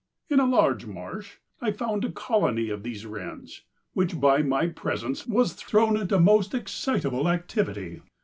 "In 0.31 0.39
a 0.39 0.47
large 0.49 0.87
marsh 0.87 1.35
I 1.61 1.71
found 1.71 2.03
a 2.03 2.11
colony 2.11 2.69
of 2.69 2.81
these 2.81 3.05
wrens, 3.05 3.61
which 3.93 4.19
by 4.19 4.41
my 4.41 4.65
presence 4.65 5.27
was 5.27 5.53
thrown 5.53 5.95
into 5.95 6.19
most 6.19 6.55
excitable 6.55 7.29
activity. 7.29 8.01